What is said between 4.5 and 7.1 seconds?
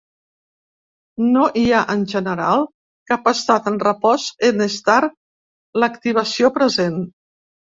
en estar l'activació present.